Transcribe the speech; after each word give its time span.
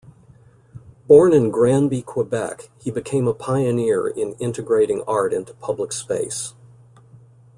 Born 1.05 1.31
in 1.31 1.51
Granby, 1.51 2.01
Quebec, 2.01 2.71
he 2.79 2.89
became 2.89 3.27
a 3.27 3.35
pioneer 3.35 4.07
in 4.07 4.33
integrating 4.39 5.03
art 5.03 5.31
into 5.31 5.53
public 5.53 5.91
space. 5.91 6.55